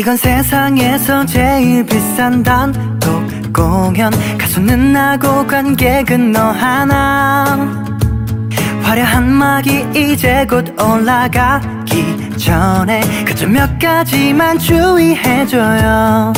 [0.00, 4.10] 이건 세상에서 제일 비싼 단독 공연.
[4.38, 7.84] 가수는 나고 관객은 너 하나.
[8.82, 16.32] 화려한 막이 이제 곧 올라가기 전에 그저 몇 가지만 주의해줘요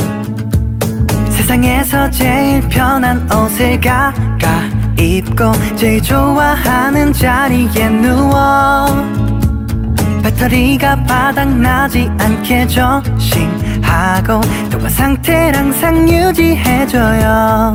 [1.43, 4.63] 세상에서 제일 편한 옷을 가가
[4.97, 8.87] 입고 제일 좋아하는 자리에 누워.
[10.23, 17.73] 배터리가 바닥나지 않게 조심하고 통화 상태를 항상 유지해줘요.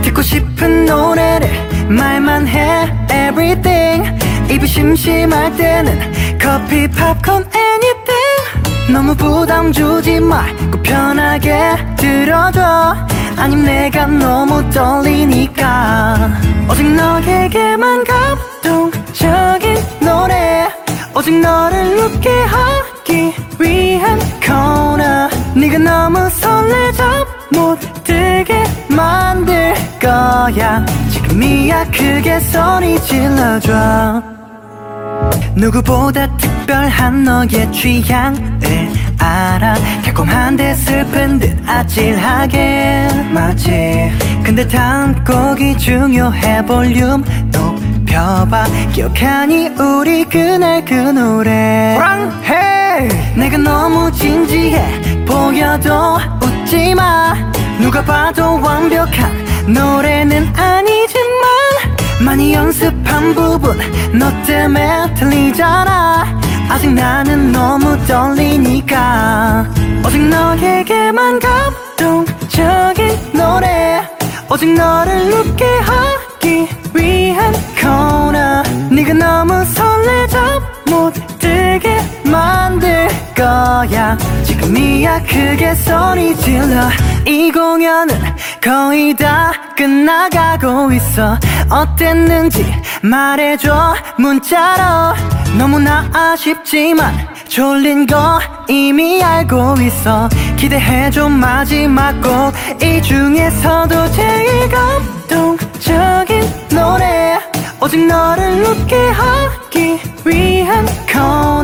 [0.00, 1.50] 듣고 싶은 노래를
[1.88, 4.10] 말만 해 everything.
[4.50, 8.01] 입이 심심할 때는 커피 팝콘 anything
[8.92, 12.94] 너무 부담 주지 말고 편하게 들어줘.
[13.38, 16.30] 아님 내가 너무 떨리니까.
[16.70, 20.68] 오직 너에게만 감동적인 노래.
[21.16, 25.30] 오직 너를 웃게 하기 위한 코너.
[25.54, 30.84] 네가 너무 설레져 못 들게 만들 거야.
[31.10, 34.41] 지금이야 크게 소리 질러줘
[35.54, 39.74] 누구보다 특별한 너의 취향을 알아.
[40.04, 44.10] 달콤한데 슬픈 듯 아찔하게 마치.
[44.42, 48.64] 근데 다음 곡이 중요해 볼륨 높여봐.
[48.92, 51.94] 기억하니 우리 그날 그 노래.
[51.94, 57.52] 호랑해 내가 너무 진지해 보여도 웃지마.
[57.80, 59.32] 누가 봐도 완벽한
[59.66, 61.01] 노래는 아니지만
[62.24, 63.78] 많이 연습한 부분
[64.18, 66.40] 너 때문에 틀리잖아.
[66.68, 69.66] 아직 나는 너무 떨리니까.
[70.06, 74.08] 오직 너에게만 감동적인 노래.
[74.50, 78.62] 오직 너를 웃게 하기 위한 코너.
[78.90, 80.38] 네가 너무 설레져
[80.86, 81.31] 못
[83.42, 84.16] 거야.
[84.44, 86.88] 지금이야 크게 소리 질러
[87.26, 88.16] 이 공연은
[88.62, 91.36] 거의 다 끝나가고 있어.
[91.68, 92.64] 어땠는지
[93.02, 93.96] 말해줘.
[94.18, 95.16] 문자로.
[95.58, 97.12] 너무나 아쉽지만
[97.48, 98.38] 졸린 거
[98.68, 100.28] 이미 알고 있어.
[100.56, 101.28] 기대해줘.
[101.28, 102.54] 마지막 곡.
[102.80, 104.68] 이 중에서도 제일
[105.28, 107.40] 감동적인 노래.
[107.80, 111.61] 오직 너를 웃게 하기 위한 코너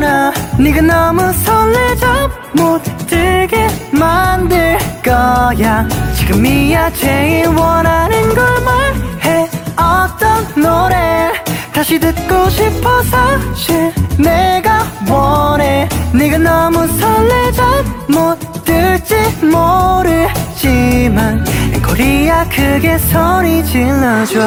[0.69, 5.87] 네가 너무 설레져 못 들게 만들 거야.
[6.15, 9.49] 지금이야 제일 원하는 걸 말해.
[9.75, 11.33] 어떤 노래
[11.73, 15.89] 다시 듣고 싶어 사실 내가 원해.
[16.13, 17.63] 네가 너무 설레져
[18.07, 21.43] 못 들지 모르지만.
[21.73, 24.39] 앵콜이야 크게 소리 질러줘